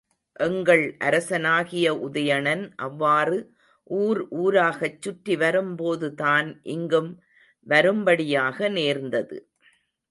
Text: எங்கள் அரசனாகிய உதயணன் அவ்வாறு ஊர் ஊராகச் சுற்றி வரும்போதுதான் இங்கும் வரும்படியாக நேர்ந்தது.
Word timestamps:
எங்கள் 0.39 0.83
அரசனாகிய 0.99 1.87
உதயணன் 2.07 2.63
அவ்வாறு 2.77 3.37
ஊர் 3.89 4.21
ஊராகச் 4.37 5.01
சுற்றி 5.01 5.35
வரும்போதுதான் 5.35 6.49
இங்கும் 6.69 7.11
வரும்படியாக 7.67 8.69
நேர்ந்தது. 8.71 9.37